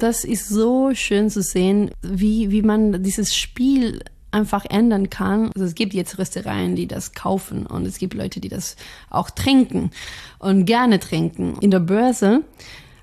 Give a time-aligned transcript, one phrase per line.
[0.00, 5.52] Das ist so schön zu sehen, wie, wie man dieses Spiel einfach ändern kann.
[5.54, 8.76] Also es gibt jetzt Röstereien, die das kaufen und es gibt Leute, die das
[9.10, 9.90] auch trinken
[10.38, 11.58] und gerne trinken.
[11.60, 12.42] In der Börse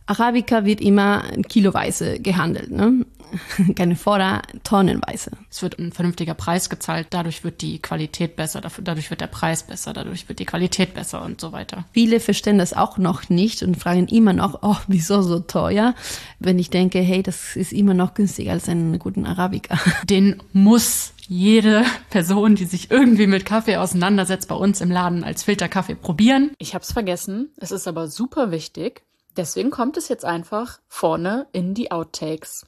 [0.07, 3.05] Arabica wird immer kiloweise gehandelt, ne?
[3.75, 5.31] keine Vorder tonnenweise.
[5.49, 9.63] Es wird ein vernünftiger Preis gezahlt, dadurch wird die Qualität besser, dadurch wird der Preis
[9.63, 11.85] besser, dadurch wird die Qualität besser und so weiter.
[11.91, 15.95] Viele verstehen das auch noch nicht und fragen immer noch, oh, wieso so teuer?
[16.39, 19.77] Wenn ich denke, hey, das ist immer noch günstiger als einen guten Arabica.
[20.09, 25.43] Den muss jede Person, die sich irgendwie mit Kaffee auseinandersetzt, bei uns im Laden als
[25.43, 26.51] Filterkaffee probieren.
[26.57, 29.03] Ich habe es vergessen, es ist aber super wichtig.
[29.37, 32.65] Deswegen kommt es jetzt einfach vorne in die Outtakes.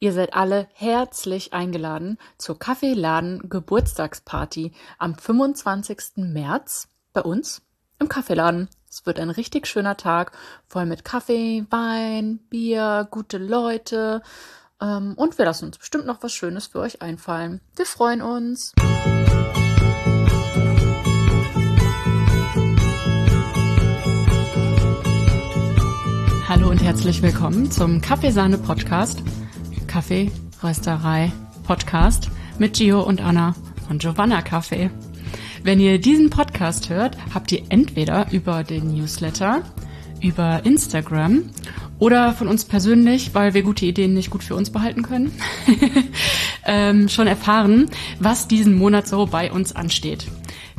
[0.00, 6.16] Ihr seid alle herzlich eingeladen zur Kaffeeladen Geburtstagsparty am 25.
[6.16, 7.62] März bei uns
[8.00, 8.68] im Kaffeeladen.
[8.90, 10.32] Es wird ein richtig schöner Tag,
[10.66, 14.22] voll mit Kaffee, Wein, Bier, gute Leute.
[14.80, 17.60] Ähm, und wir lassen uns bestimmt noch was Schönes für euch einfallen.
[17.76, 18.72] Wir freuen uns.
[26.48, 29.22] Hallo und herzlich willkommen zum Kaffeesahne-Podcast,
[29.86, 30.32] Kaffee,
[30.62, 31.30] Rösterei,
[31.64, 33.54] Podcast mit Gio und Anna
[33.86, 34.88] von Giovanna Kaffee.
[35.62, 39.60] Wenn ihr diesen Podcast hört, habt ihr entweder über den Newsletter,
[40.22, 41.50] über Instagram
[41.98, 45.30] oder von uns persönlich, weil wir gute Ideen nicht gut für uns behalten können,
[46.64, 47.90] ähm, schon erfahren,
[48.20, 50.26] was diesen Monat so bei uns ansteht.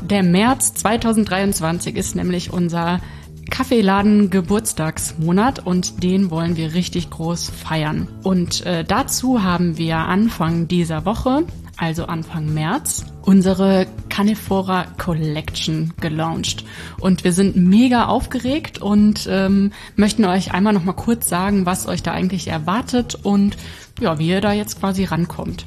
[0.01, 3.01] Der März 2023 ist nämlich unser
[3.49, 8.07] Kaffeeladen Geburtstagsmonat und den wollen wir richtig groß feiern.
[8.23, 11.43] Und äh, dazu haben wir Anfang dieser Woche,
[11.77, 16.65] also Anfang März, unsere Canifora Collection gelauncht.
[16.99, 21.87] Und wir sind mega aufgeregt und ähm, möchten euch einmal noch mal kurz sagen, was
[21.87, 23.57] euch da eigentlich erwartet und
[23.99, 25.65] ja, wie ihr da jetzt quasi rankommt.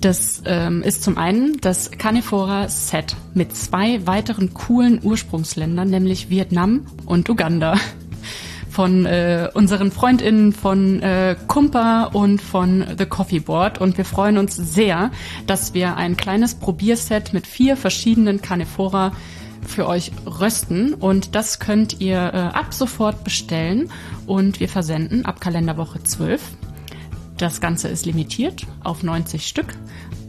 [0.00, 6.86] Das ähm, ist zum einen das Canifora Set mit zwei weiteren coolen Ursprungsländern, nämlich Vietnam
[7.04, 7.76] und Uganda.
[8.70, 13.78] Von äh, unseren FreundInnen von äh, Kumpa und von The Coffee Board.
[13.80, 15.10] Und wir freuen uns sehr,
[15.46, 19.12] dass wir ein kleines Probierset mit vier verschiedenen Canifora
[19.66, 23.90] für euch rösten und das könnt ihr äh, ab sofort bestellen
[24.26, 26.40] und wir versenden ab Kalenderwoche 12.
[27.40, 29.74] Das Ganze ist limitiert auf 90 Stück.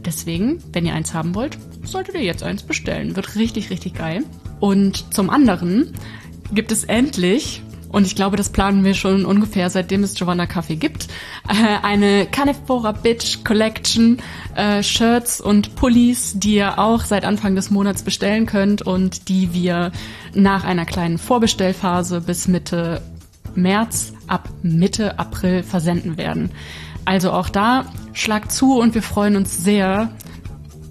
[0.02, 3.16] Deswegen, wenn ihr eins haben wollt, solltet ihr jetzt eins bestellen.
[3.16, 4.24] Wird richtig, richtig geil.
[4.60, 5.92] Und zum anderen
[6.54, 10.76] gibt es endlich, und ich glaube, das planen wir schon ungefähr seitdem es Giovanna Kaffee
[10.76, 11.08] gibt,
[11.48, 14.16] äh, eine Canifora Bitch Collection,
[14.54, 19.52] äh, Shirts und Pullis, die ihr auch seit Anfang des Monats bestellen könnt und die
[19.52, 19.92] wir
[20.32, 23.02] nach einer kleinen Vorbestellphase bis Mitte
[23.54, 26.50] März ab Mitte April versenden werden.
[27.04, 30.10] Also auch da schlagt zu und wir freuen uns sehr,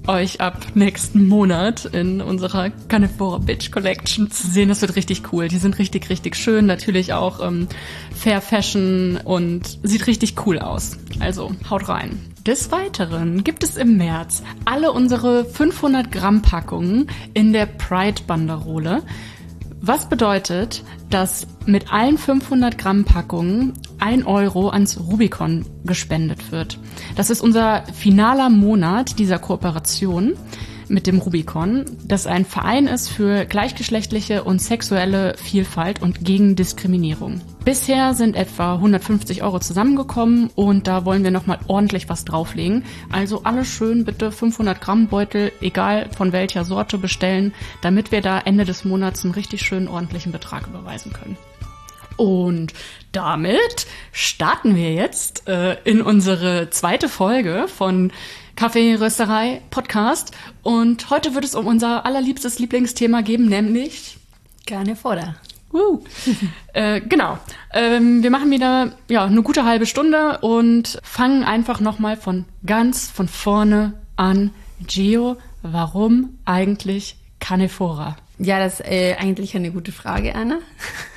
[0.07, 4.69] euch ab nächsten Monat in unserer Carnivore Bitch Collection zu sehen.
[4.69, 5.47] Das wird richtig cool.
[5.47, 6.65] Die sind richtig, richtig schön.
[6.65, 7.67] Natürlich auch ähm,
[8.15, 10.97] Fair Fashion und sieht richtig cool aus.
[11.19, 12.19] Also haut rein.
[12.45, 19.03] Des Weiteren gibt es im März alle unsere 500 Gramm Packungen in der Pride Banderole
[19.81, 26.77] was bedeutet, dass mit allen 500 Gramm Packungen ein Euro ans Rubicon gespendet wird.
[27.15, 30.33] Das ist unser finaler Monat dieser Kooperation
[30.91, 37.41] mit dem Rubicon, das ein Verein ist für gleichgeschlechtliche und sexuelle Vielfalt und gegen Diskriminierung.
[37.63, 42.83] Bisher sind etwa 150 Euro zusammengekommen und da wollen wir nochmal ordentlich was drauflegen.
[43.11, 48.39] Also alle schön bitte 500 Gramm Beutel, egal von welcher Sorte bestellen, damit wir da
[48.39, 51.37] Ende des Monats einen richtig schönen ordentlichen Betrag überweisen können.
[52.17, 52.73] Und
[53.11, 58.11] damit starten wir jetzt äh, in unsere zweite Folge von
[58.55, 60.31] Kaffeerösterei Podcast.
[60.63, 64.17] Und heute wird es um unser allerliebstes Lieblingsthema geben, nämlich
[64.65, 65.35] Gerne Vorder.
[65.73, 65.99] Uh.
[66.73, 67.37] äh, genau.
[67.73, 72.45] Ähm, wir machen wieder ja eine gute halbe Stunde und fangen einfach noch mal von
[72.65, 74.51] ganz von vorne an.
[74.85, 78.17] Gio, warum eigentlich Canefora?
[78.37, 80.59] Ja, das ist äh, eigentlich eine gute Frage, Anna.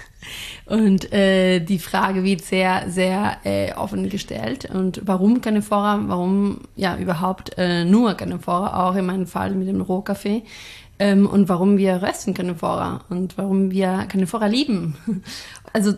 [0.66, 4.68] Und äh, die Frage wird sehr, sehr äh, offen gestellt.
[4.72, 6.00] Und warum Canefora?
[6.06, 8.88] Warum ja überhaupt äh, nur Canefora?
[8.88, 10.42] Auch in meinem Fall mit dem Rohkaffee.
[10.98, 14.96] Ähm, und warum wir rösten Canefora und warum wir Canefora lieben.
[15.72, 15.94] Also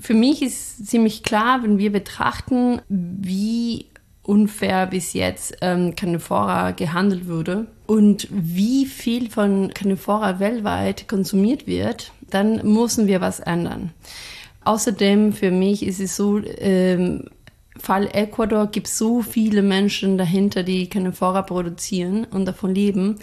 [0.00, 3.84] für mich ist ziemlich klar, wenn wir betrachten, wie
[4.22, 12.12] unfair bis jetzt ähm, Canefora gehandelt wurde und wie viel von Canefora weltweit konsumiert wird,
[12.30, 13.92] dann müssen wir was ändern.
[14.64, 17.24] Außerdem für mich ist es so, ähm,
[17.80, 23.18] Fall Ecuador gibt es so viele Menschen dahinter, die Canefora produzieren und davon leben.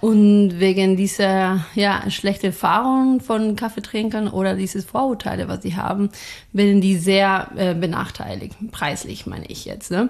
[0.00, 6.10] Und wegen dieser ja, schlechten Erfahrungen von Kaffeetrinkern oder dieses Vorurteile, was sie haben,
[6.52, 9.90] werden die sehr äh, benachteiligt, preislich meine ich jetzt.
[9.90, 10.08] Ne?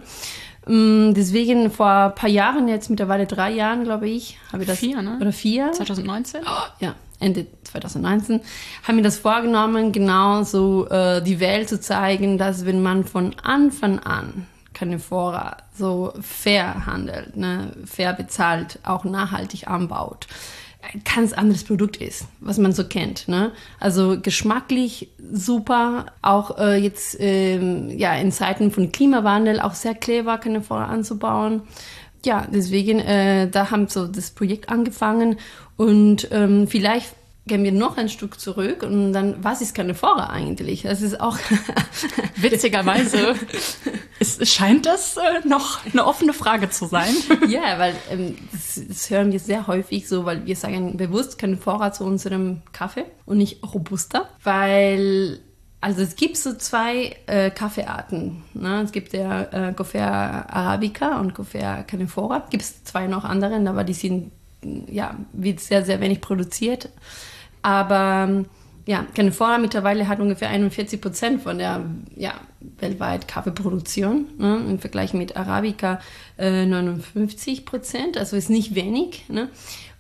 [0.67, 4.79] Mm, deswegen vor ein paar Jahren, jetzt mittlerweile drei Jahren, glaube ich, habe ich das.
[4.79, 5.17] Vier, ne?
[5.21, 5.73] Oder vier?
[5.73, 6.43] 2019?
[6.81, 8.41] Ja, Ende 2019,
[8.83, 13.35] haben wir das vorgenommen, genau so äh, die Welt zu zeigen, dass wenn man von
[13.43, 20.27] Anfang an Carnivora so fair handelt, ne, fair bezahlt, auch nachhaltig anbaut,
[20.81, 23.29] ein ganz anderes Produkt ist, was man so kennt.
[23.29, 23.53] Ne?
[23.81, 30.39] Also geschmacklich super, auch äh, jetzt ähm, ja in Zeiten von Klimawandel auch sehr clever
[30.39, 31.63] Carnivora anzubauen.
[32.25, 35.39] Ja, deswegen äh, da haben so das Projekt angefangen
[35.77, 37.15] und ähm, vielleicht
[37.49, 40.83] gehen wir noch ein Stück zurück und dann, was ist Carnivora eigentlich?
[40.83, 41.39] Das ist auch
[42.37, 43.35] witzigerweise
[44.21, 47.15] es scheint das äh, noch eine offene Frage zu sein.
[47.49, 51.93] ja, weil ähm, das, das, hören wir sehr häufig so, weil wir sagen bewusst Carnivora
[51.93, 55.41] zu unserem Kaffee und nicht Robusta, weil
[55.81, 58.43] also es gibt so zwei äh, Kaffeearten.
[58.55, 58.83] Ne?
[58.83, 62.47] Es gibt der äh, Coffea Arabica und Coffea Carnivora.
[62.51, 64.33] Gibt es zwei noch anderen, aber die sind
[64.89, 66.89] ja wird sehr sehr wenig produziert.
[67.63, 68.45] Aber
[68.87, 71.85] ja, California mittlerweile hat ungefähr 41 Prozent von der
[72.17, 72.33] ja,
[72.79, 74.27] weltweit Kaffeeproduktion.
[74.39, 74.65] Ne?
[74.69, 76.01] Im Vergleich mit Arabica
[76.39, 79.25] äh, 59 Prozent, also ist nicht wenig.
[79.29, 79.51] Ne?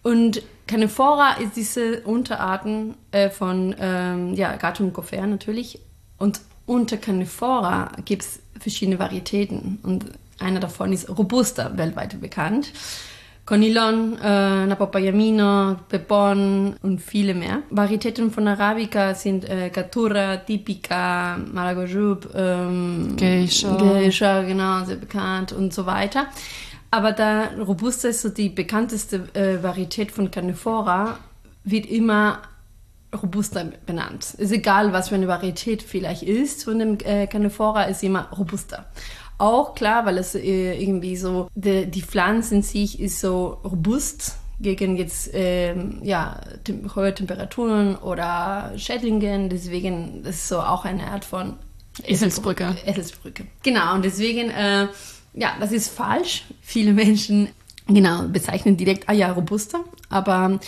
[0.02, 5.80] Und Canephora ist diese Unterarten äh, von ähm, ja, Gattung Coffea natürlich.
[6.16, 9.80] Und unter Canephora gibt es verschiedene Varietäten.
[9.82, 10.06] Und
[10.38, 12.72] einer davon ist Robusta, weltweit bekannt.
[13.48, 17.62] Conilon, äh, Napopayamino, Pepon und viele mehr.
[17.70, 23.74] Varietäten von Arabica sind äh, Caturra, Tipica, Malagojub, ähm, Geisha.
[23.76, 26.26] Geisha, genau, sehr bekannt und so weiter.
[26.90, 31.18] Aber da Robusta ist so die bekannteste äh, Varietät von Canephora,
[31.64, 32.42] wird immer
[33.14, 34.34] Robusta benannt.
[34.34, 38.84] Ist egal, was für eine Varietät vielleicht ist von dem äh, Canephora, ist immer Robusta
[39.38, 44.36] auch klar, weil es äh, irgendwie so, die, die Pflanze in sich ist so robust
[44.60, 49.48] gegen jetzt ähm, ja, tem hohe Temperaturen oder Schädlingen.
[49.48, 51.54] Deswegen ist so auch eine Art von
[52.04, 52.76] Eselsbrücke.
[52.84, 53.46] Eselsbrücke.
[53.62, 54.88] Genau, und deswegen, äh,
[55.34, 56.44] ja, das ist falsch.
[56.60, 57.48] Viele Menschen
[57.86, 59.84] genau bezeichnen direkt, ah ja, robuster.
[60.08, 60.58] Aber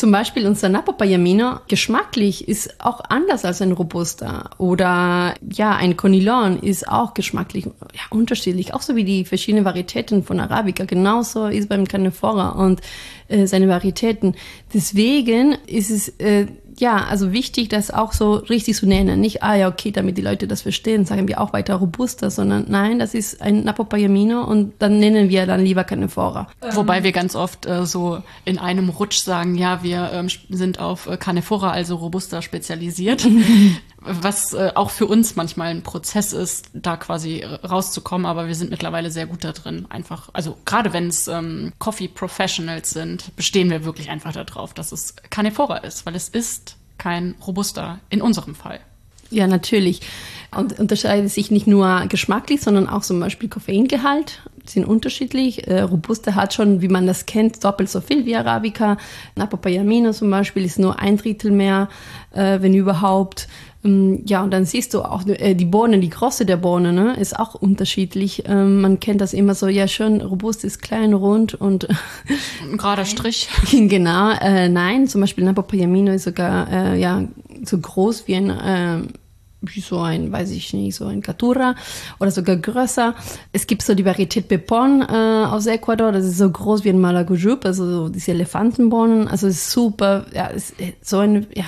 [0.00, 5.94] zum Beispiel unser Napo Payamino geschmacklich ist auch anders als ein Robusta oder ja, ein
[5.98, 10.86] Conilon ist auch geschmacklich ja, unterschiedlich, auch so wie die verschiedenen Varietäten von Arabica.
[10.86, 12.80] Genauso ist beim Canefora und
[13.28, 14.36] äh, seine Varietäten.
[14.72, 16.46] Deswegen ist es äh,
[16.80, 19.20] ja, also wichtig, das auch so richtig zu nennen.
[19.20, 22.66] Nicht, ah ja, okay, damit die Leute das verstehen, sagen wir auch weiter robuster, sondern
[22.68, 26.48] nein, das ist ein Napopayamino und dann nennen wir dann lieber keine Fora.
[26.72, 31.06] Wobei wir ganz oft äh, so in einem Rutsch sagen, ja, wir ähm, sind auf
[31.06, 33.26] äh, Canefora, also robuster spezialisiert.
[34.00, 38.70] was äh, auch für uns manchmal ein Prozess ist, da quasi rauszukommen, aber wir sind
[38.70, 39.86] mittlerweile sehr gut da drin.
[39.90, 44.92] Einfach, also gerade wenn es ähm, Coffee Professionals sind, bestehen wir wirklich einfach darauf, dass
[44.92, 48.80] es Canefora ist, weil es ist kein Robuster in unserem Fall.
[49.30, 50.00] Ja, natürlich.
[50.56, 55.66] Und unterscheidet sich nicht nur geschmacklich, sondern auch zum Beispiel Koffeingehalt sind unterschiedlich.
[55.68, 58.96] Äh, Robusta hat schon, wie man das kennt, doppelt so viel wie Arabica.
[59.36, 61.88] Napopayamino zum Beispiel ist nur ein Drittel mehr,
[62.32, 63.48] äh, wenn überhaupt.
[63.84, 67.16] Ähm, ja, und dann siehst du auch äh, die Bohnen, die Größe der Bohnen ne,
[67.16, 68.44] ist auch unterschiedlich.
[68.46, 71.88] Ähm, man kennt das immer so, ja, schön robust ist klein, rund und
[72.62, 73.48] ein gerader Strich.
[73.70, 77.24] genau, äh, nein, zum Beispiel Napopayamino ist sogar äh, ja
[77.64, 79.02] so groß wie ein äh,
[79.62, 81.74] wie so ein, weiß ich nicht, so ein Catura
[82.18, 83.14] oder sogar größer.
[83.52, 87.00] Es gibt so die Varietät Pepon äh, aus Ecuador, das ist so groß wie ein
[87.00, 91.64] Malagujub, also so diese Elefantenbohnen, also ist super, ja, ist so ein, ja,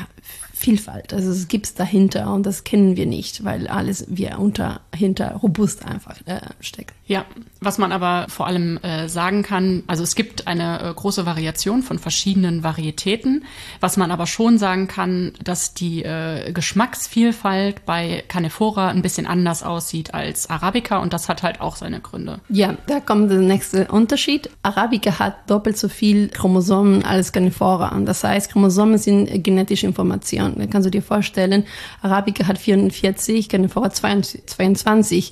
[0.63, 1.13] Vielfalt.
[1.13, 5.33] Also es gibt es dahinter und das kennen wir nicht, weil alles wir unter hinter
[5.43, 6.95] robust einfach äh, steckt.
[7.05, 7.25] Ja,
[7.61, 11.83] was man aber vor allem äh, sagen kann, also es gibt eine äh, große Variation
[11.83, 13.45] von verschiedenen Varietäten.
[13.81, 19.65] Was man aber schon sagen kann, dass die äh, Geschmacksvielfalt bei Canephora ein bisschen anders
[19.65, 22.39] aussieht als Arabica und das hat halt auch seine Gründe.
[22.49, 24.49] Ja, da kommt der nächste Unterschied.
[24.63, 27.99] Arabica hat doppelt so viel Chromosomen als Canephora.
[28.05, 30.52] Das heißt, Chromosomen sind genetische Informationen.
[30.57, 31.65] Da kannst du dir vorstellen,
[32.01, 35.31] Arabica hat 44, Canephora 22.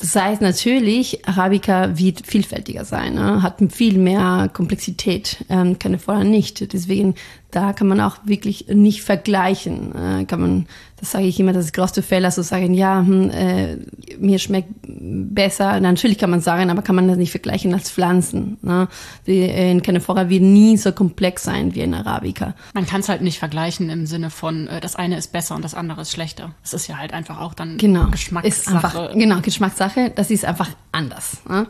[0.00, 3.42] Das heißt natürlich, Arabica wird vielfältiger sein, ne?
[3.42, 6.72] hat viel mehr Komplexität, ähm, keine Vorher nicht.
[6.72, 7.16] Deswegen
[7.50, 9.94] da kann man auch wirklich nicht vergleichen.
[9.94, 10.66] Äh, kann man,
[10.98, 13.76] das sage ich immer, das ist größte Fehler, so sagen, ja, hm, äh,
[14.18, 15.80] mir schmeckt besser.
[15.80, 18.58] Natürlich kann man sagen, aber kann man das nicht vergleichen als Pflanzen.
[18.62, 18.88] Ne?
[19.26, 22.54] Die, äh, in Canephora wird nie so komplex sein wie in Arabica.
[22.74, 25.64] Man kann es halt nicht vergleichen im Sinne von, äh, das eine ist besser und
[25.64, 26.54] das andere ist schlechter.
[26.62, 28.06] Es ist ja halt einfach auch dann genau.
[28.10, 28.48] Geschmackssache.
[28.48, 30.12] Ist einfach, genau, Geschmackssache.
[30.14, 31.38] Das ist einfach anders.
[31.48, 31.66] Ne?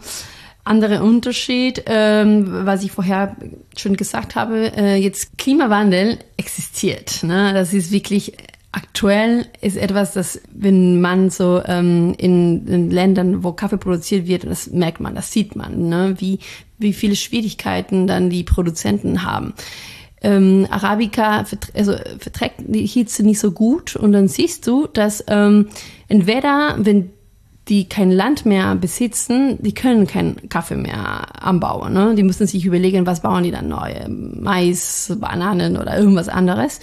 [0.71, 3.37] Andere Unterschied, ähm, was ich vorher
[3.77, 7.25] schon gesagt habe, äh, jetzt Klimawandel existiert.
[7.25, 7.53] Ne?
[7.53, 8.35] Das ist wirklich
[8.73, 14.45] aktuell ist etwas, das, wenn man so ähm, in, in Ländern, wo Kaffee produziert wird,
[14.45, 16.15] das merkt man, das sieht man, ne?
[16.19, 16.39] wie,
[16.79, 19.55] wie viele Schwierigkeiten dann die Produzenten haben.
[20.23, 25.25] Ähm, Arabica vertr also verträgt die Hitze nicht so gut und dann siehst du, dass
[25.27, 25.69] ähm,
[26.07, 27.11] entweder, wenn
[27.71, 31.93] die kein Land mehr besitzen, die können keinen Kaffee mehr anbauen.
[31.93, 32.15] Ne?
[32.17, 33.95] Die müssen sich überlegen, was bauen die dann neu?
[34.09, 36.81] Mais, Bananen oder irgendwas anderes.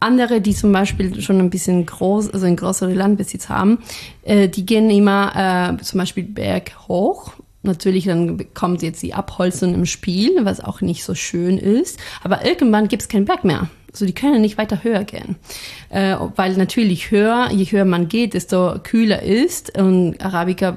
[0.00, 3.78] Andere, die zum Beispiel schon ein bisschen groß, also einen größeren Landbesitz haben,
[4.24, 7.32] äh, die gehen immer äh, zum Beispiel Berg hoch.
[7.62, 11.98] Natürlich, dann kommt jetzt die Abholzung im Spiel, was auch nicht so schön ist.
[12.22, 13.68] Aber irgendwann gibt es keinen Berg mehr.
[13.96, 15.36] Also die können nicht weiter höher gehen.
[15.88, 19.78] Äh, weil natürlich höher, je höher man geht, desto kühler ist.
[19.78, 20.76] Und Arabica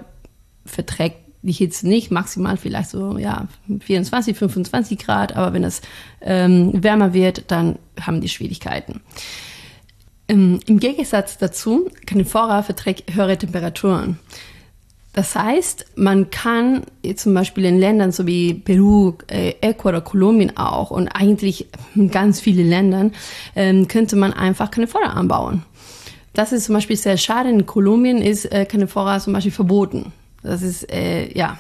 [0.66, 3.48] verträgt die Hitze nicht, maximal vielleicht so ja
[3.80, 5.82] 24, 25 Grad, aber wenn es
[6.22, 9.02] ähm, wärmer wird, dann haben die Schwierigkeiten.
[10.28, 14.20] Ähm, Im Gegensatz dazu, Canifora verträgt höhere Temperaturen.
[15.20, 16.84] Das heißt, man kann
[17.18, 21.68] zum Beispiel in Ländern so wie Peru, äh, Ecuador, Kolumbien auch und eigentlich
[22.10, 23.12] ganz viele Ländern
[23.54, 25.64] ähm, könnte man einfach Canephora anbauen.
[26.32, 27.50] Das ist zum Beispiel sehr schade.
[27.50, 30.14] In Kolumbien ist äh, Canephora zum Beispiel verboten.
[30.42, 31.60] Das ist, äh, ja,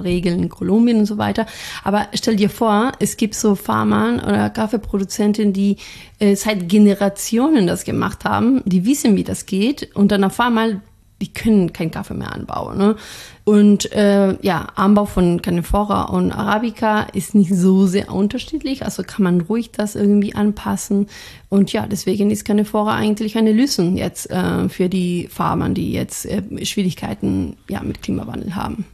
[0.00, 1.46] Regeln in Kolumbien und so weiter.
[1.82, 5.76] Aber stell dir vor, es gibt so Farmer oder Kaffeeproduzenten, die
[6.20, 10.80] äh, seit Generationen das gemacht haben, die wissen, wie das geht und dann auf einmal
[11.22, 12.76] die können keinen Kaffee mehr anbauen.
[12.76, 12.96] Ne?
[13.44, 19.22] Und äh, ja, Anbau von Canephora und Arabica ist nicht so sehr unterschiedlich, also kann
[19.22, 21.06] man ruhig das irgendwie anpassen.
[21.48, 26.26] Und ja, deswegen ist Canephora eigentlich eine Lösung jetzt äh, für die Farmer, die jetzt
[26.26, 28.84] äh, Schwierigkeiten ja, mit Klimawandel haben.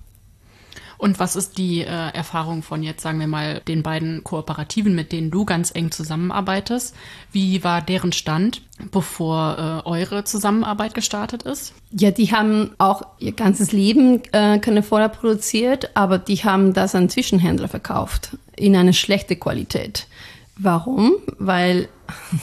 [0.99, 5.13] Und was ist die äh, Erfahrung von jetzt, sagen wir mal, den beiden Kooperativen, mit
[5.13, 6.95] denen du ganz eng zusammenarbeitest?
[7.31, 11.73] Wie war deren Stand, bevor äh, eure Zusammenarbeit gestartet ist?
[11.93, 16.97] Ja, die haben auch ihr ganzes Leben äh, keine Vorder produziert, aber die haben das
[16.97, 20.09] an Zwischenhändler verkauft in eine schlechte Qualität.
[20.57, 21.13] Warum?
[21.39, 21.89] Weil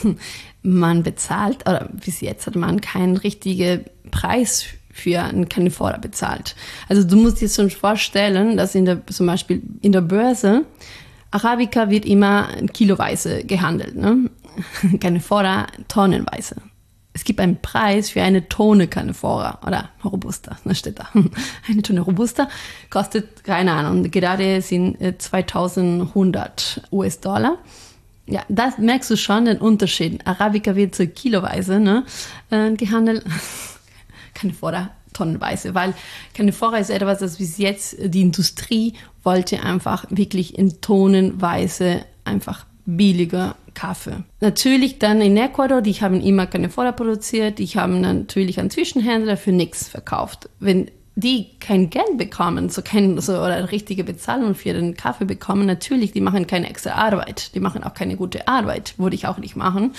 [0.62, 4.64] man bezahlt, oder bis jetzt hat man keinen richtigen Preis
[4.96, 6.56] für einen Canifora bezahlt.
[6.88, 10.64] Also du musst dir schon vorstellen, dass in der, zum Beispiel in der Börse
[11.30, 14.30] Arabica wird immer kiloweise gehandelt, ne?
[15.00, 16.56] Canifora tonnenweise.
[17.12, 21.08] Es gibt einen Preis für eine Tone Canifora oder Robusta, da steht da.
[21.68, 22.46] Eine Tonne Robusta
[22.90, 27.56] kostet, keine Ahnung, gerade sind 2100 äh, US-Dollar.
[28.26, 30.26] Ja, das merkst du schon den Unterschied.
[30.26, 32.04] Arabica wird so kiloweise ne,
[32.50, 33.24] äh, gehandelt.
[34.36, 35.94] keine Vorder tonnenweise, weil
[36.52, 43.56] Vorder ist etwas, das bis jetzt die Industrie wollte einfach wirklich in tonnenweise einfach billiger
[43.74, 44.24] Kaffee.
[44.40, 49.52] Natürlich dann in Ecuador, die haben immer Vorder produziert, die haben natürlich an Zwischenhändler für
[49.52, 50.48] nichts verkauft.
[50.60, 55.66] Wenn die kein Geld bekommen, so kein so oder richtige Bezahlung für den Kaffee bekommen,
[55.66, 59.38] natürlich, die machen keine extra Arbeit, die machen auch keine gute Arbeit, würde ich auch
[59.38, 59.94] nicht machen.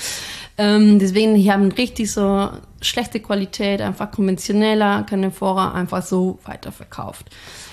[0.60, 7.26] Ähm, deswegen, die haben richtig so schlechte Qualität, einfach konventioneller, keine Vorrat, einfach so weiterverkauft.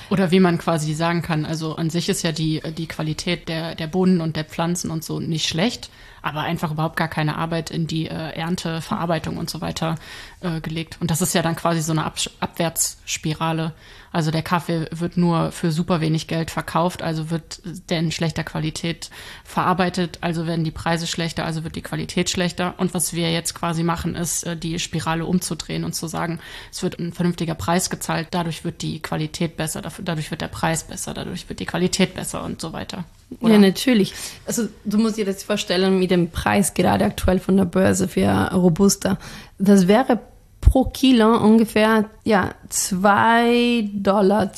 [0.09, 3.75] Oder wie man quasi sagen kann, also an sich ist ja die, die Qualität der,
[3.75, 5.91] der Bohnen und der Pflanzen und so nicht schlecht
[6.25, 9.97] aber einfach überhaupt gar keine Arbeit in die äh, Ernte, Verarbeitung und so weiter
[10.41, 10.97] äh, gelegt.
[11.01, 13.73] Und das ist ja dann quasi so eine Ab Abwärtsspirale.
[14.15, 18.45] Also der Kaffee wird nur für super wenig Geld verkauft, also wird der in schlechter
[18.45, 19.11] Qualität
[19.43, 22.75] verarbeitet, also werden die Preise schlechter, also wird die Qualität schlechter.
[22.77, 26.39] Und was wir jetzt quasi machen, ist äh, die Spirale umzudrehen und zu sagen,
[26.71, 30.85] es wird ein vernünftiger Preis gezahlt, dadurch wird die Qualität besser, dadurch wird der Preis
[30.85, 33.05] besser, dadurch wird die Qualität besser und so weiter.
[33.41, 33.55] Oder?
[33.55, 34.13] Ja, natürlich.
[34.47, 38.29] Also du musst dir das vorstellen mit dem Preis gerade aktuell von der Börse für
[38.53, 39.19] Robusta.
[39.59, 40.21] Das wäre
[40.61, 44.51] pro Kilo ungefähr ja, 2,10 Dollar.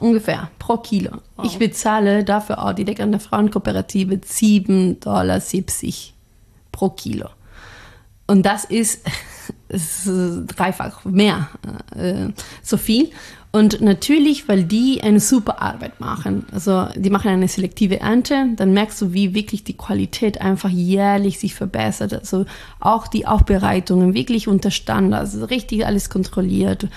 [0.00, 1.18] Ungefähr pro Kilo.
[1.36, 1.46] Wow.
[1.46, 5.40] Ich bezahle dafür auch direkt an der Frauenkooperative 7,70 Dollar
[6.72, 7.28] pro Kilo.
[8.26, 9.00] Und das ist
[9.68, 10.08] ist
[10.56, 11.48] dreifach mehr
[11.96, 12.28] äh,
[12.62, 13.10] so viel.
[13.54, 16.44] Und natürlich, weil die eine super Arbeit machen.
[16.50, 21.38] Also die machen eine selektive Ernte, dann merkst du, wie wirklich die Qualität einfach jährlich
[21.38, 22.14] sich verbessert.
[22.14, 22.46] Also
[22.80, 26.88] auch die Aufbereitungen wirklich unter Standards, also richtig alles kontrolliert.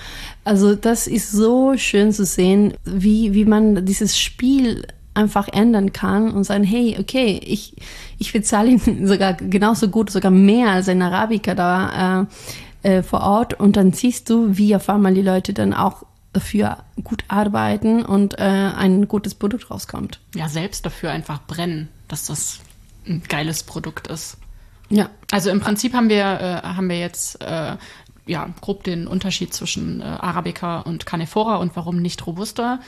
[0.42, 4.84] Also das ist so schön zu sehen, wie, wie man dieses Spiel
[5.14, 7.76] einfach ändern kann und sagen, hey, okay, ich,
[8.18, 12.26] ich bezahle ihn sogar genauso gut, sogar mehr als ein Arabica da
[12.82, 16.02] äh, äh, vor Ort und dann siehst du, wie auf einmal die Leute dann auch
[16.38, 20.20] dafür gut arbeiten und äh, ein gutes Produkt rauskommt.
[20.36, 22.60] Ja, selbst dafür einfach brennen, dass das
[23.06, 24.36] ein geiles Produkt ist.
[24.88, 25.10] Ja.
[25.32, 27.76] Also im Prinzip haben wir, äh, haben wir jetzt äh,
[28.26, 32.78] ja, grob den Unterschied zwischen äh, Arabica und Canefora und warum nicht Robusta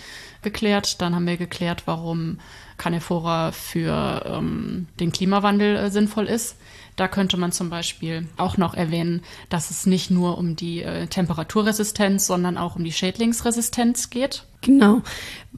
[0.42, 1.00] geklärt.
[1.00, 2.38] Dann haben wir geklärt, warum
[2.80, 6.56] Canefora für ähm, den Klimawandel äh, sinnvoll ist.
[6.96, 11.06] Da könnte man zum Beispiel auch noch erwähnen, dass es nicht nur um die äh,
[11.06, 14.44] Temperaturresistenz, sondern auch um die Schädlingsresistenz geht.
[14.62, 15.02] Genau.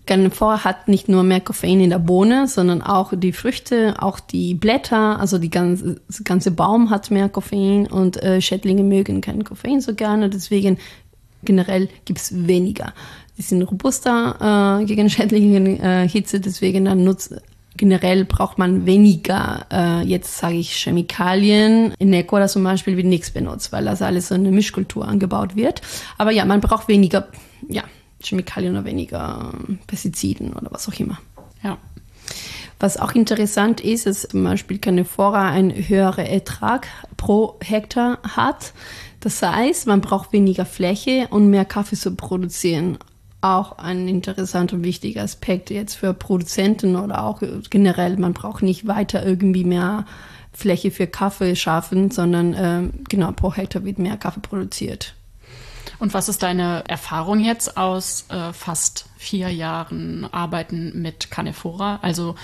[0.07, 4.55] Carnivore hat nicht nur mehr Koffein in der Bohne, sondern auch die Früchte, auch die
[4.55, 9.45] Blätter, also die ganze, das ganze Baum hat mehr Koffein und äh, Schädlinge mögen kein
[9.45, 10.79] Koffein so gerne, deswegen
[11.45, 12.95] generell gibt es weniger.
[13.39, 17.35] Die sind robuster äh, gegen schädliche äh, Hitze, deswegen dann nutzt
[17.75, 21.95] Generell braucht man weniger, äh, jetzt sage ich Chemikalien.
[21.99, 25.81] In Ecuador zum Beispiel wird nichts benutzt, weil das alles so eine Mischkultur angebaut wird.
[26.19, 27.29] Aber ja, man braucht weniger
[27.69, 27.85] ja,
[28.23, 29.53] Chemikalien oder weniger
[29.87, 31.19] Pestiziden oder was auch immer.
[31.63, 31.79] Ja.
[32.79, 38.75] Was auch interessant ist, ist zum Beispiel Canefora einen höheren Ertrag pro Hektar hat.
[39.21, 42.99] Das heißt, man braucht weniger Fläche und mehr Kaffee zu produzieren
[43.43, 48.17] auch ein interessanter und wichtiger Aspekt jetzt für Produzenten oder auch generell.
[48.17, 50.07] Man braucht nicht weiter irgendwie mehr
[50.53, 55.15] Fläche für Kaffee schaffen, sondern äh, genau pro Hektar wird mehr Kaffee produziert.
[55.99, 62.01] Und was ist deine Erfahrung jetzt aus äh, fast vier Jahren Arbeiten mit Canefora?
[62.03, 62.35] Also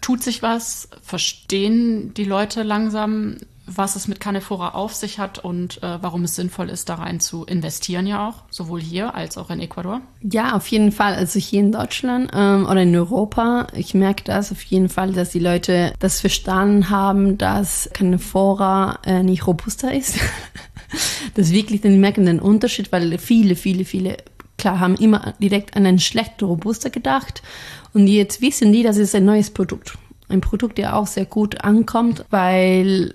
[0.00, 0.88] tut sich was?
[1.02, 6.34] Verstehen die Leute langsam, was es mit Canefora auf sich hat und äh, warum es
[6.34, 10.00] sinnvoll ist, da rein zu investieren ja auch, sowohl hier als auch in Ecuador?
[10.20, 11.14] Ja, auf jeden Fall.
[11.14, 15.30] Also hier in Deutschland ähm, oder in Europa, ich merke das auf jeden Fall, dass
[15.30, 20.18] die Leute das verstanden haben, dass Canefora äh, nicht robuster ist.
[21.34, 24.16] das wirklich, die merken den Unterschied, weil viele, viele, viele,
[24.58, 27.42] klar, haben immer direkt an einen schlechten Robuster gedacht
[27.94, 29.98] und jetzt wissen die, das ist ein neues Produkt
[30.28, 33.14] ein Produkt, der auch sehr gut ankommt, weil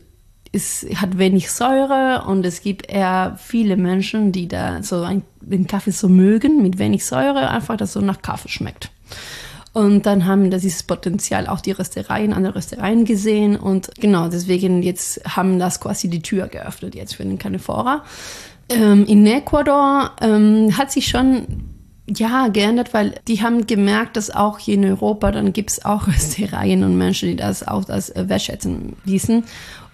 [0.51, 5.67] es hat wenig Säure und es gibt eher viele Menschen, die da so ein, den
[5.67, 8.91] Kaffee so mögen, mit wenig Säure, einfach, dass so nach Kaffee schmeckt.
[9.73, 14.81] Und dann haben das dieses Potenzial auch die Röstereien, andere Röstereien gesehen und genau, deswegen
[14.81, 18.03] jetzt haben das quasi die Tür geöffnet jetzt für den Canefora.
[18.69, 21.45] Ähm, in Ecuador ähm, hat sich schon
[22.10, 26.07] ja, geändert, weil die haben gemerkt, dass auch hier in Europa, dann gibt es auch
[26.07, 29.43] Röstereien und Menschen, die das auch als äh, wertschätzen wissen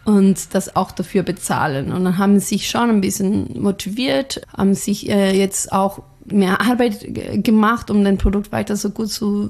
[0.06, 1.92] und das auch dafür bezahlen.
[1.92, 6.62] Und dann haben sie sich schon ein bisschen motiviert, haben sich äh, jetzt auch mehr
[6.62, 7.06] Arbeit
[7.44, 9.50] gemacht, um den Produkt weiter so gut zu,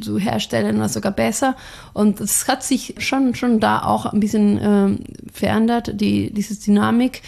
[0.00, 1.54] zu herstellen oder sogar besser.
[1.92, 7.22] Und es hat sich schon, schon da auch ein bisschen äh, verändert, die, diese Dynamik.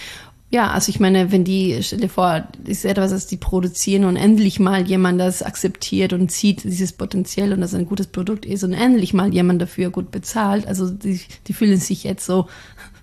[0.53, 4.17] Ja, also ich meine, wenn die, stell dir vor, ist etwas, das die produzieren und
[4.17, 8.65] endlich mal jemand das akzeptiert und sieht dieses Potenzial und das ein gutes Produkt ist
[8.65, 10.67] und endlich mal jemand dafür gut bezahlt.
[10.67, 12.49] Also die, die fühlen sich jetzt so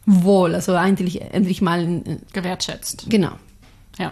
[0.05, 3.05] wohl, also endlich, endlich mal äh, gewertschätzt.
[3.09, 3.31] Genau.
[3.97, 4.11] Ja.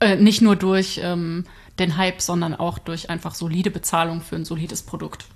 [0.00, 1.44] Äh, nicht nur durch ähm,
[1.78, 5.26] den Hype, sondern auch durch einfach solide Bezahlung für ein solides Produkt.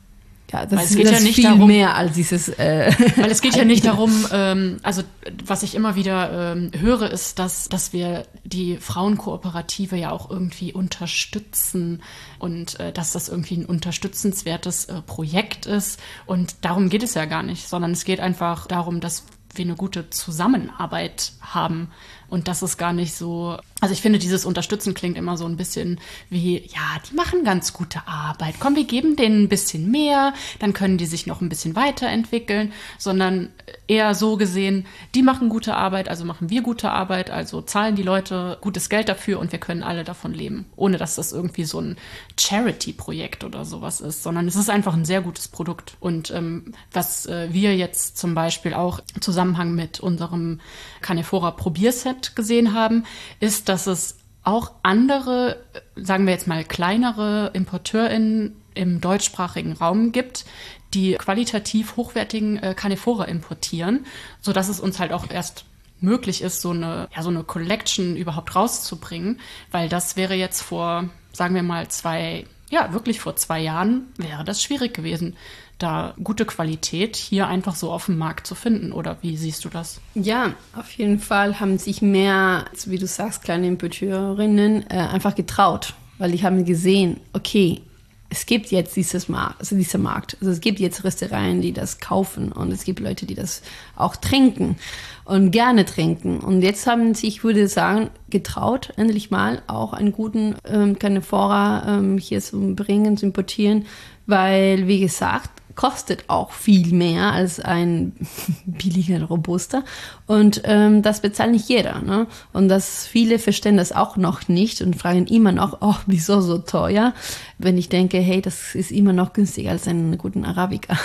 [0.53, 2.49] Ja, das, es geht das ja nicht viel darum, mehr als dieses.
[2.49, 5.03] Äh, weil es geht ja nicht darum, ähm, also
[5.45, 10.73] was ich immer wieder ähm, höre, ist, dass, dass wir die Frauenkooperative ja auch irgendwie
[10.73, 12.03] unterstützen
[12.39, 15.99] und äh, dass das irgendwie ein unterstützenswertes äh, Projekt ist.
[16.27, 19.77] Und darum geht es ja gar nicht, sondern es geht einfach darum, dass wir eine
[19.77, 21.91] gute Zusammenarbeit haben
[22.29, 23.59] und das ist gar nicht so.
[23.85, 27.75] Also ich finde, dieses Unterstützen klingt immer so ein bisschen wie, ja, die machen ganz
[27.75, 28.55] gute Arbeit.
[28.59, 32.73] Komm, wir geben denen ein bisschen mehr, dann können die sich noch ein bisschen weiterentwickeln,
[32.97, 33.51] sondern
[33.87, 38.03] eher so gesehen, die machen gute Arbeit, also machen wir gute Arbeit, also zahlen die
[38.03, 41.79] Leute gutes Geld dafür und wir können alle davon leben, ohne dass das irgendwie so
[41.83, 41.99] ein
[42.41, 45.99] Charity-Projekt oder sowas ist, sondern es ist einfach ein sehr gutes Produkt.
[46.01, 50.61] Und ähm, was äh, wir jetzt zum Beispiel auch im Zusammenhang mit unserem
[51.03, 53.05] Canefora Probierset gesehen haben,
[53.41, 55.63] ist, dass es auch andere,
[55.97, 60.45] sagen wir jetzt mal kleinere ImporteurInnen im deutschsprachigen Raum gibt,
[60.93, 64.07] die qualitativ hochwertigen äh, Carnivore importieren,
[64.41, 65.65] sodass es uns halt auch erst
[66.01, 71.09] möglich ist, so eine, ja, so eine Collection überhaupt rauszubringen, weil das wäre jetzt vor,
[71.33, 75.37] sagen wir mal, zwei, ja, wirklich vor zwei Jahren wäre das schwierig gewesen,
[75.79, 78.93] da gute Qualität hier einfach so auf dem Markt zu finden.
[78.93, 80.01] Oder wie siehst du das?
[80.15, 85.95] Ja, auf jeden Fall haben sich mehr, wie du sagst, kleine Importeurinnen äh, einfach getraut,
[86.19, 87.83] weil die haben gesehen, okay,
[88.31, 90.37] es gibt jetzt dieses Markt, also dieser Markt.
[90.41, 93.63] Also es gibt jetzt Röstereien, die das kaufen und es gibt Leute, die das
[93.95, 94.77] auch trinken
[95.25, 96.41] und gerne trinken.
[96.41, 101.99] Und jetzt haben sich, ich würde sagen, getraut, endlich mal auch einen guten ähm, Canefora
[101.99, 103.87] ähm, hier zu bringen, zu importieren,
[104.27, 108.13] weil, wie gesagt, kostet auch viel mehr als ein
[108.67, 109.85] billiger Robuster.
[110.27, 112.01] Und ähm, das bezahlt nicht jeder.
[112.01, 112.27] Ne?
[112.53, 116.59] Und das viele verstehen das auch noch nicht und fragen immer noch, oh, wieso so
[116.59, 117.15] teuer?
[117.59, 120.97] Wenn ich denke, hey, das ist immer noch günstiger als einen guten Arabica.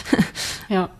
[0.68, 0.90] ja.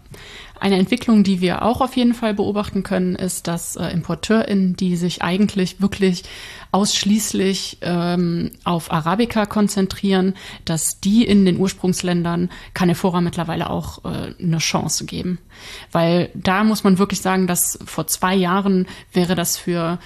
[0.61, 4.95] Eine Entwicklung, die wir auch auf jeden Fall beobachten können, ist, dass äh, ImporteurInnen, die
[4.97, 6.25] sich eigentlich wirklich
[6.71, 10.35] ausschließlich ähm, auf Arabica konzentrieren,
[10.67, 15.39] dass die in den Ursprungsländern Canephora mittlerweile auch äh, eine Chance geben.
[15.93, 19.99] Weil da muss man wirklich sagen, dass vor zwei Jahren wäre das für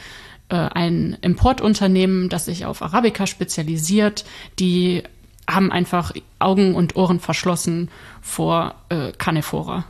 [0.50, 4.24] äh, ein Importunternehmen, das sich auf Arabica spezialisiert,
[4.60, 5.02] die
[5.50, 7.90] haben einfach Augen und Ohren verschlossen
[8.22, 9.84] vor äh, Canephora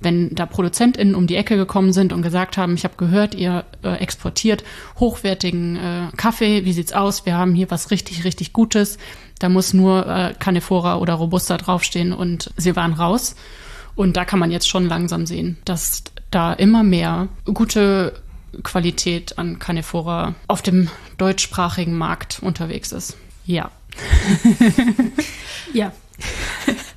[0.00, 3.64] wenn da ProduzentInnen um die Ecke gekommen sind und gesagt haben, ich habe gehört, ihr
[3.82, 4.64] äh, exportiert
[4.98, 7.26] hochwertigen äh, Kaffee, wie sieht's aus?
[7.26, 8.98] Wir haben hier was richtig, richtig Gutes.
[9.38, 13.34] Da muss nur äh, Canefora oder Robusta draufstehen und sie waren raus.
[13.94, 18.20] Und da kann man jetzt schon langsam sehen, dass da immer mehr gute
[18.62, 23.16] Qualität an Canefora auf dem deutschsprachigen Markt unterwegs ist.
[23.44, 23.70] Ja.
[25.72, 25.92] ja.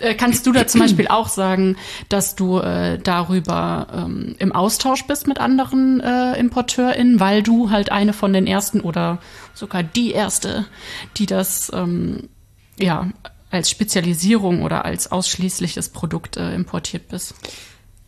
[0.00, 1.76] Äh, kannst du da zum Beispiel auch sagen,
[2.08, 7.90] dass du äh, darüber ähm, im Austausch bist mit anderen äh, ImporteurInnen, weil du halt
[7.90, 9.18] eine von den ersten oder
[9.54, 10.66] sogar die erste,
[11.16, 12.28] die das ähm,
[12.78, 13.08] ja
[13.50, 17.34] als Spezialisierung oder als ausschließliches Produkt äh, importiert bist?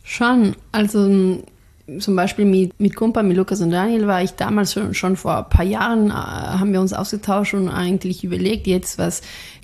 [0.03, 0.55] Schon.
[0.71, 1.43] Also
[1.99, 5.37] zum Beispiel mit, mit Kumpa, mit Lukas und Daniel war ich damals schon, schon vor
[5.37, 9.21] ein paar Jahren, äh, haben wir uns ausgetauscht und eigentlich überlegt, jetzt was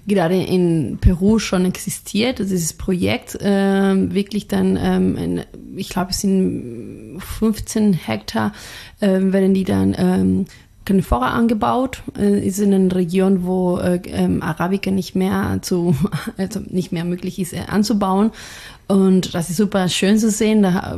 [0.08, 5.42] gerade in Peru schon existiert, also dieses Projekt äh, wirklich dann, ähm, in,
[5.76, 8.54] ich glaube es sind 15 Hektar,
[9.02, 10.46] äh, werden die dann ähm,
[10.88, 15.96] Canifora angebaut, äh, ist in einer Region, wo äh, ähm, Arabica nicht mehr zu,
[16.38, 18.32] also nicht mehr möglich ist äh, anzubauen.
[18.88, 20.64] Und das ist super schön zu sehen.
[20.64, 20.98] Da,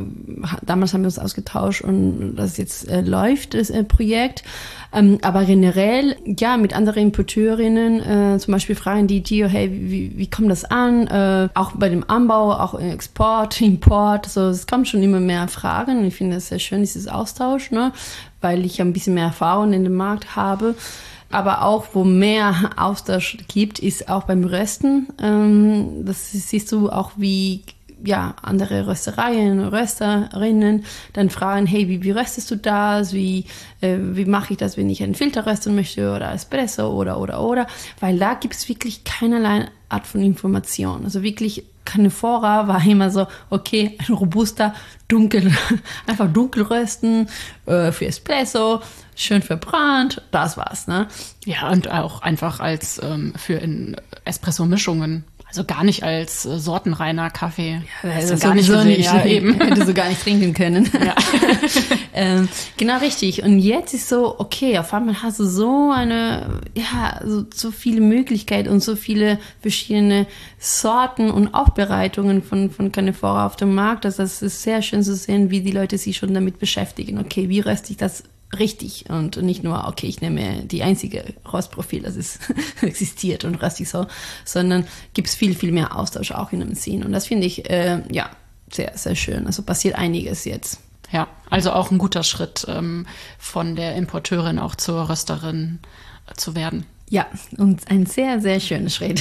[0.62, 4.44] damals haben wir uns ausgetauscht und das jetzt äh, läuft, das äh, Projekt.
[4.92, 10.16] Ähm, aber generell, ja, mit anderen Importeurinnen, äh, zum Beispiel fragen die Gio, hey, wie,
[10.16, 11.08] wie kommt das an?
[11.54, 16.04] Auch bei dem Anbau, auch Export, Import, so, es kommen schon immer mehr Fragen.
[16.04, 17.92] Ich finde das sehr schön, dieses Austausch, ne?
[18.40, 20.74] Weil ich ein bisschen mehr Erfahrung in dem Markt habe.
[21.30, 25.08] Aber auch, wo mehr Austausch gibt, ist auch beim Rösten.
[25.22, 27.62] Ähm, das siehst du auch, wie
[28.04, 33.12] ja, andere Röstereien, Rösterinnen dann fragen, hey, wie, wie röstest du das?
[33.12, 33.46] Wie,
[33.80, 37.42] äh, wie mache ich das, wenn ich einen Filter rösten möchte oder Espresso oder, oder,
[37.42, 37.66] oder?
[38.00, 41.04] Weil da gibt es wirklich keinerlei Art von Information.
[41.04, 44.74] Also wirklich Canefora war immer so, okay, ein robuster,
[45.08, 45.52] dunkel,
[46.06, 47.28] einfach dunkel rösten
[47.66, 48.80] äh, für Espresso,
[49.16, 51.08] schön verbrannt, das war's, ne?
[51.44, 53.60] Ja, und auch einfach als ähm, für
[54.24, 57.82] Espresso-Mischungen also gar nicht als äh, sortenreiner Kaffee.
[58.04, 59.54] Ja, also gar nicht, gesehen, nicht ja, eben.
[59.60, 60.88] Hätte so gar nicht trinken können.
[61.00, 61.14] Ja.
[62.14, 63.42] ähm, genau richtig.
[63.42, 68.02] Und jetzt ist so, okay, auf einmal hast du so eine, ja, so, so viele
[68.02, 70.26] Möglichkeiten und so viele verschiedene
[70.58, 74.04] Sorten und Aufbereitungen von, von Canefora auf dem Markt.
[74.04, 77.18] Also das ist sehr schön zu sehen, wie die Leute sich schon damit beschäftigen.
[77.18, 78.22] Okay, wie röste ich das
[78.58, 82.40] richtig und nicht nur, okay, ich nehme die einzige Rostprofil, das ist,
[82.82, 84.06] existiert und so,
[84.44, 87.04] sondern gibt es viel, viel mehr Austausch auch in dem Scene.
[87.04, 88.30] Und das finde ich, äh, ja,
[88.70, 89.46] sehr, sehr schön.
[89.46, 90.80] Also passiert einiges jetzt.
[91.12, 93.06] Ja, also auch ein guter Schritt ähm,
[93.38, 95.80] von der Importeurin auch zur Rösterin
[96.28, 96.86] äh, zu werden.
[97.08, 97.26] Ja,
[97.58, 99.20] und ein sehr, sehr schöner Schritt.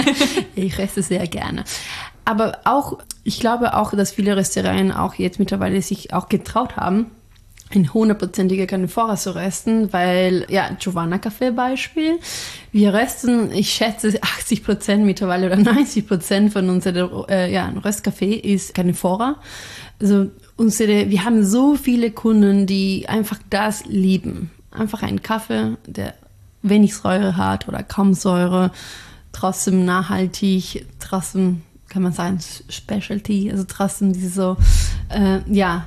[0.56, 1.64] ich reste sehr gerne.
[2.24, 7.12] Aber auch, ich glaube auch, dass viele Röstereien auch jetzt mittlerweile sich auch getraut haben,
[7.72, 12.18] ein hundertprozentiger Canefora zu rösten, weil, ja, Giovanna Kaffee Beispiel.
[12.72, 18.34] Wir rösten, ich schätze, 80 Prozent mittlerweile oder 90 Prozent von unserem äh, ja, Röstkaffee
[18.34, 19.36] ist Canefora.
[20.00, 24.50] Also unsere, wir haben so viele Kunden, die einfach das lieben.
[24.72, 26.14] Einfach einen Kaffee, der
[26.62, 28.72] wenig Säure hat oder kaum Säure,
[29.32, 34.56] trotzdem nachhaltig, trotzdem kann man sagen Specialty, also trotzdem diese so,
[35.08, 35.86] äh, ja,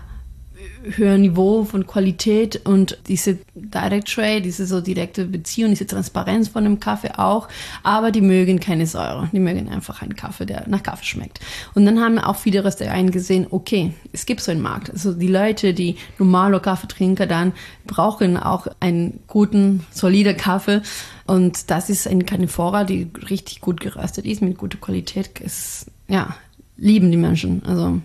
[0.84, 6.64] höheren Niveau von Qualität und diese Direct Trade, diese so direkte Beziehung, diese Transparenz von
[6.64, 7.48] dem Kaffee auch.
[7.84, 9.30] Aber die mögen keine Säure.
[9.32, 11.40] Die mögen einfach einen Kaffee, der nach Kaffee schmeckt.
[11.74, 14.90] Und dann haben auch viele Röstereien gesehen, okay, es gibt so einen Markt.
[14.90, 17.54] Also die Leute, die normale Kaffeetrinker dann
[17.86, 20.82] brauchen auch einen guten, soliden Kaffee.
[21.26, 25.32] Und das ist eine Canifora, die richtig gut geröstet ist, mit guter Qualität.
[25.44, 26.36] Es, ja,
[26.78, 27.64] lieben die Menschen.
[27.66, 28.02] Also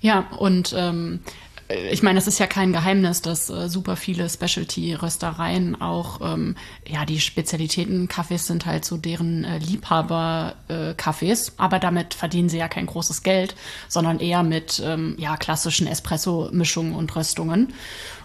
[0.00, 1.20] ja, und ähm,
[1.90, 6.56] ich meine, es ist ja kein Geheimnis, dass äh, super viele Specialty-Röstereien auch, ähm,
[6.86, 12.68] ja, die Spezialitäten-Kaffees sind halt so deren äh, Liebhaber-Kaffees, äh, aber damit verdienen sie ja
[12.68, 13.54] kein großes Geld,
[13.88, 17.72] sondern eher mit, ähm, ja, klassischen Espresso-Mischungen und Röstungen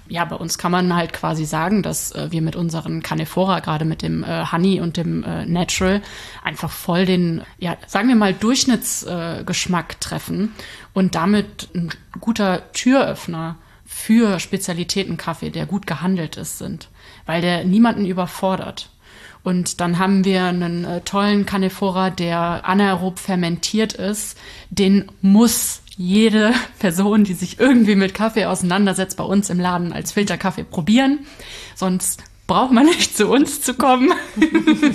[0.07, 3.85] ja, bei uns kann man halt quasi sagen, dass äh, wir mit unseren Canefora, gerade
[3.85, 6.01] mit dem äh, Honey und dem äh, Natural,
[6.43, 10.53] einfach voll den, ja, sagen wir mal, Durchschnittsgeschmack äh, treffen
[10.93, 11.89] und damit ein
[12.19, 16.89] guter Türöffner für Spezialitätenkaffee, der gut gehandelt ist, sind,
[17.25, 18.89] weil der niemanden überfordert.
[19.45, 24.37] Und dann haben wir einen äh, tollen Canefora, der anaerob fermentiert ist.
[24.71, 30.11] Den muss jede Person, die sich irgendwie mit Kaffee auseinandersetzt, bei uns im Laden als
[30.11, 31.19] Filterkaffee probieren.
[31.75, 34.11] Sonst braucht man nicht zu uns zu kommen.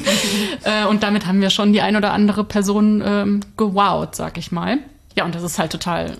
[0.62, 4.52] Äh, und damit haben wir schon die ein oder andere Person ähm, gewowt, sag ich
[4.52, 4.78] mal.
[5.16, 6.18] Ja, und das ist halt total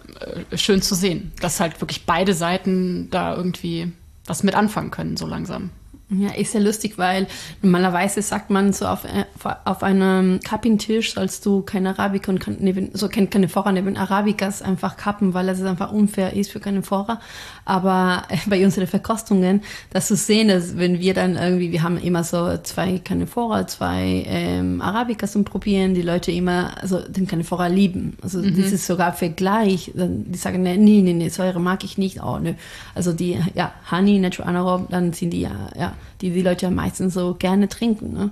[0.50, 3.92] äh, schön zu sehen, dass halt wirklich beide Seiten da irgendwie
[4.24, 5.70] was mit anfangen können, so langsam.
[6.10, 7.28] Ja, ist ja lustig, weil
[7.62, 9.24] normalerweise sagt man so auf, äh,
[9.64, 14.96] auf einem Cupping-Tisch sollst du keine Arabica und neben, so keine Vorrat neben Arabicas einfach
[14.96, 17.20] kappen, weil es einfach unfair ist für keine Vorrat.
[17.64, 21.96] Aber äh, bei unseren Verkostungen, dass du sehen, dass wenn wir dann irgendwie, wir haben
[21.96, 27.68] immer so zwei Canefora, zwei ähm, Arabicas zum Probieren, die Leute immer, also den Canefora
[27.68, 28.16] lieben.
[28.20, 28.54] Also mhm.
[28.54, 32.56] dieses sogar Vergleich, die sagen, nee, nee, nee, Säure mag ich nicht, oh, ne.
[32.96, 36.70] Also die, ja, Honey, Natural Anaerob, dann sind die ja, ja, die die Leute ja
[36.70, 38.30] meistens so gerne trinken, ne.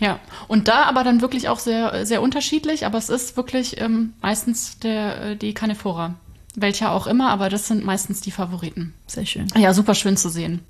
[0.00, 4.14] Ja, und da aber dann wirklich auch sehr, sehr unterschiedlich, aber es ist wirklich ähm,
[4.22, 6.14] meistens der, äh, die Canefora.
[6.56, 8.92] Welcher auch immer, aber das sind meistens die Favoriten.
[9.06, 9.46] Sehr schön.
[9.56, 10.60] Ja, super schön zu sehen.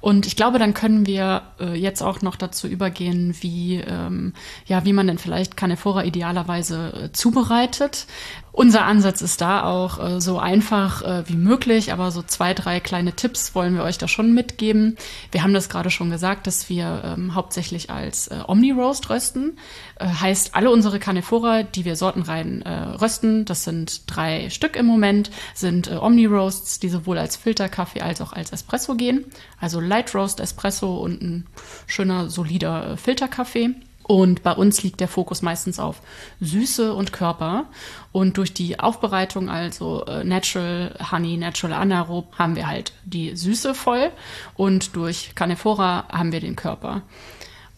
[0.00, 4.32] Und ich glaube, dann können wir äh, jetzt auch noch dazu übergehen, wie, ähm,
[4.64, 8.06] ja, wie man denn vielleicht Canephora idealerweise äh, zubereitet.
[8.52, 12.80] Unser Ansatz ist da auch äh, so einfach äh, wie möglich, aber so zwei, drei
[12.80, 14.96] kleine Tipps wollen wir euch da schon mitgeben.
[15.30, 19.56] Wir haben das gerade schon gesagt, dass wir ähm, hauptsächlich als äh, Omni-Roast rösten.
[19.96, 24.86] Äh, heißt, alle unsere Canephora, die wir sortenrein äh, rösten, das sind drei Stück im
[24.86, 29.24] Moment, sind äh, Omni-Roasts, die sowohl als Filterkaffee als auch als Espresso gehen.
[29.60, 31.46] Also Light Roast Espresso und ein
[31.86, 33.74] schöner, solider Filterkaffee.
[34.02, 36.02] Und bei uns liegt der Fokus meistens auf
[36.40, 37.66] Süße und Körper.
[38.12, 43.74] Und durch die Aufbereitung, also äh, Natural Honey, Natural Anaerob, haben wir halt die Süße
[43.74, 44.10] voll.
[44.56, 47.02] Und durch Canephora haben wir den Körper.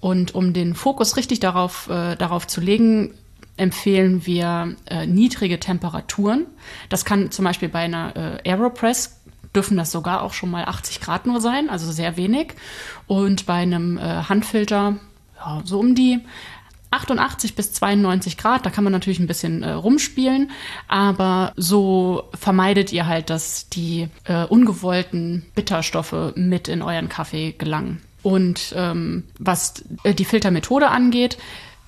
[0.00, 3.14] Und um den Fokus richtig darauf, äh, darauf zu legen,
[3.56, 6.46] empfehlen wir äh, niedrige Temperaturen.
[6.88, 9.18] Das kann zum Beispiel bei einer äh, Aeropress
[9.54, 12.54] dürfen das sogar auch schon mal 80 Grad nur sein, also sehr wenig.
[13.06, 14.96] Und bei einem äh, Handfilter
[15.44, 16.20] ja, so um die
[16.90, 20.50] 88 bis 92 Grad, da kann man natürlich ein bisschen äh, rumspielen,
[20.88, 28.02] aber so vermeidet ihr halt, dass die äh, ungewollten Bitterstoffe mit in euren Kaffee gelangen.
[28.22, 31.38] Und ähm, was äh, die Filtermethode angeht,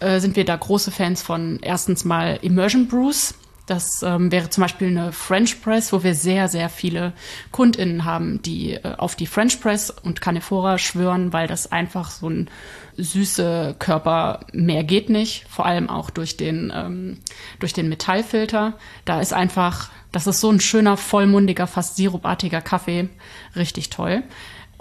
[0.01, 3.35] äh, sind wir da große Fans von erstens mal Immersion Brews.
[3.67, 7.15] Das ähm, wäre zum Beispiel eine French Press, wo wir sehr, sehr viele
[7.51, 12.29] KundInnen haben, die äh, auf die French Press und Canephora schwören, weil das einfach so
[12.29, 12.51] ein
[12.97, 17.19] süße Körper mehr geht nicht, vor allem auch durch den, ähm,
[17.59, 18.75] durch den Metallfilter.
[19.07, 23.09] Da ist einfach, das ist so ein schöner, vollmundiger, fast sirupartiger Kaffee,
[23.57, 24.23] richtig toll.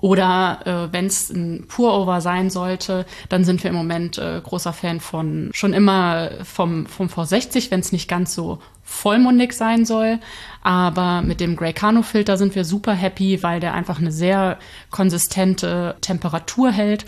[0.03, 4.73] Oder äh, wenn es ein Pour-Over sein sollte, dann sind wir im Moment äh, großer
[4.73, 10.19] Fan von schon immer vom, vom V60, wenn es nicht ganz so vollmundig sein soll.
[10.61, 14.59] Aber mit dem Grey Cano Filter sind wir super happy, weil der einfach eine sehr
[14.89, 17.05] konsistente Temperatur hält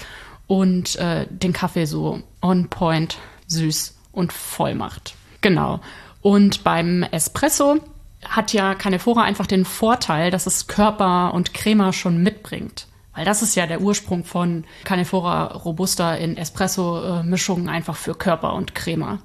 [0.48, 5.16] und äh, den Kaffee so on point süß und voll macht.
[5.42, 5.82] Genau.
[6.22, 7.82] Und beim Espresso
[8.30, 12.88] hat ja Canephora einfach den Vorteil, dass es Körper und Crema schon mitbringt.
[13.14, 18.76] Weil das ist ja der Ursprung von Canephora Robusta in Espresso-Mischungen einfach für Körper und
[18.76, 19.20] Crema.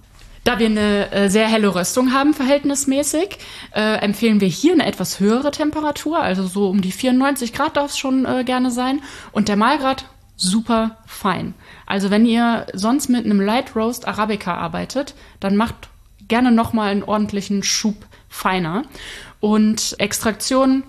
[0.44, 3.38] Da wir eine äh, sehr helle Röstung haben, verhältnismäßig,
[3.74, 7.90] äh, empfehlen wir hier eine etwas höhere Temperatur, also so um die 94 Grad darf
[7.90, 9.02] es schon äh, gerne sein.
[9.32, 11.54] Und der Mahlgrad super fein.
[11.84, 15.90] Also wenn ihr sonst mit einem Light Roast Arabica arbeitet, dann macht
[16.28, 18.84] gerne nochmal einen ordentlichen Schub feiner.
[19.40, 20.84] Und Extraktion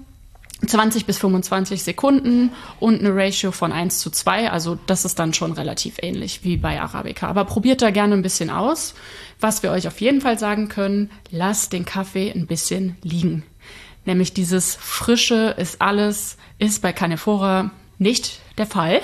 [0.66, 4.52] 20 bis 25 Sekunden und eine Ratio von 1 zu 2.
[4.52, 7.28] Also das ist dann schon relativ ähnlich wie bei Arabica.
[7.28, 8.94] Aber probiert da gerne ein bisschen aus.
[9.40, 13.44] Was wir euch auf jeden Fall sagen können, lasst den Kaffee ein bisschen liegen.
[14.06, 19.02] Nämlich dieses Frische ist alles, ist bei Canephora nicht der Fall.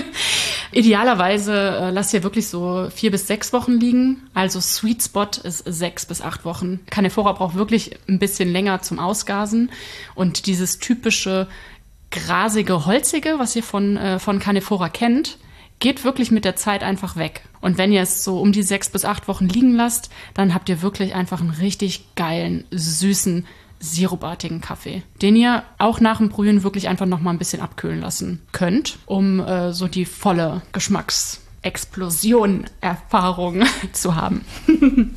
[0.72, 4.22] Idealerweise äh, lasst ihr wirklich so vier bis sechs Wochen liegen.
[4.32, 6.80] Also Sweet Spot ist sechs bis acht Wochen.
[6.88, 9.70] Canephora braucht wirklich ein bisschen länger zum Ausgasen.
[10.14, 11.48] Und dieses typische
[12.10, 15.38] grasige, holzige, was ihr von, äh, von Canephora kennt,
[15.80, 17.42] geht wirklich mit der Zeit einfach weg.
[17.60, 20.68] Und wenn ihr es so um die sechs bis acht Wochen liegen lasst, dann habt
[20.68, 23.46] ihr wirklich einfach einen richtig geilen, süßen,
[23.82, 28.00] sirupartigen Kaffee, den ihr auch nach dem Brühen wirklich einfach noch mal ein bisschen abkühlen
[28.00, 34.44] lassen könnt, um äh, so die volle Geschmacksexplosion-Erfahrung zu haben.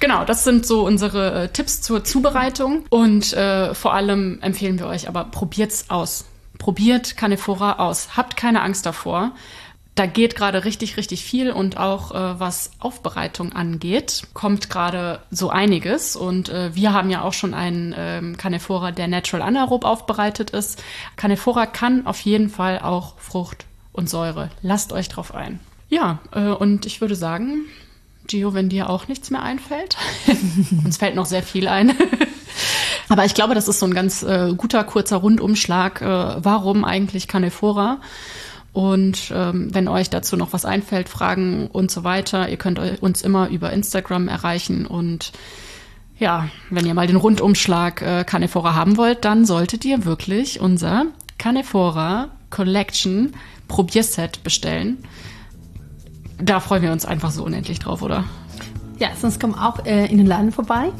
[0.00, 2.84] Genau, das sind so unsere äh, Tipps zur Zubereitung.
[2.90, 6.24] Und äh, vor allem empfehlen wir euch aber, probiert's aus.
[6.58, 8.16] Probiert Canephora aus.
[8.16, 9.30] Habt keine Angst davor
[9.94, 15.50] da geht gerade richtig, richtig viel und auch äh, was Aufbereitung angeht, kommt gerade so
[15.50, 16.16] einiges.
[16.16, 20.82] Und äh, wir haben ja auch schon einen ähm, Canephora, der natural anaerob aufbereitet ist.
[21.16, 24.50] Canephora kann auf jeden Fall auch Frucht und Säure.
[24.62, 25.60] Lasst euch drauf ein.
[25.90, 27.66] Ja, äh, und ich würde sagen,
[28.26, 29.98] Gio, wenn dir auch nichts mehr einfällt,
[30.84, 31.92] uns fällt noch sehr viel ein.
[33.10, 36.00] Aber ich glaube, das ist so ein ganz äh, guter, kurzer Rundumschlag.
[36.00, 36.06] Äh,
[36.42, 38.00] warum eigentlich Canephora?
[38.72, 43.22] Und ähm, wenn euch dazu noch was einfällt, Fragen und so weiter, ihr könnt uns
[43.22, 44.86] immer über Instagram erreichen.
[44.86, 45.32] Und
[46.18, 51.06] ja, wenn ihr mal den Rundumschlag äh, Canephora haben wollt, dann solltet ihr wirklich unser
[51.36, 53.34] Canephora Collection
[53.68, 54.98] Probierset bestellen.
[56.42, 58.24] Da freuen wir uns einfach so unendlich drauf, oder?
[58.98, 60.92] Ja, sonst kommt auch äh, in den Laden vorbei.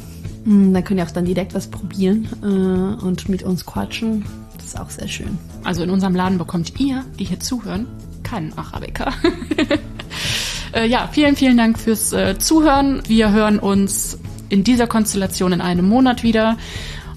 [0.45, 4.25] Mm, dann könnt ihr auch dann direkt was probieren äh, und mit uns quatschen
[4.65, 5.39] ist auch sehr schön.
[5.65, 7.87] Also in unserem Laden bekommt ihr, die hier zuhören,
[8.23, 9.13] keinen Arabica.
[10.75, 13.03] äh, ja, vielen, vielen Dank fürs äh, Zuhören.
[13.07, 16.57] Wir hören uns in dieser Konstellation in einem Monat wieder.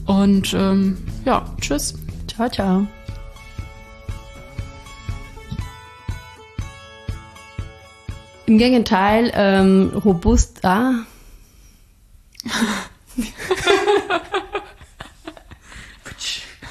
[0.06, 1.96] Und ähm, ja, tschüss.
[2.28, 2.88] Ciao, ciao.
[8.46, 10.94] Im Gegenteil, ähm, robusta.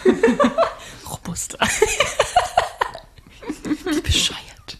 [1.34, 1.58] Robuster.
[3.84, 4.78] Wie bescheuert.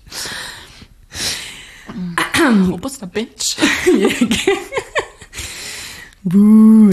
[2.71, 3.57] Robuster Bitch.
[6.23, 6.91] Buh.